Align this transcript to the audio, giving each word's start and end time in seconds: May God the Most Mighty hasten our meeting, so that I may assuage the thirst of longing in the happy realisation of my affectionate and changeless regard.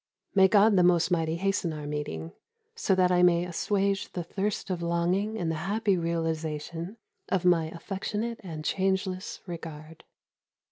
May 0.33 0.47
God 0.47 0.75
the 0.77 0.81
Most 0.83 1.11
Mighty 1.11 1.35
hasten 1.35 1.71
our 1.73 1.85
meeting, 1.85 2.31
so 2.73 2.95
that 2.95 3.11
I 3.11 3.21
may 3.21 3.45
assuage 3.45 4.11
the 4.13 4.23
thirst 4.23 4.71
of 4.71 4.81
longing 4.81 5.37
in 5.37 5.49
the 5.49 5.53
happy 5.69 5.95
realisation 5.95 6.97
of 7.29 7.45
my 7.45 7.65
affectionate 7.65 8.39
and 8.43 8.65
changeless 8.65 9.41
regard. 9.45 10.03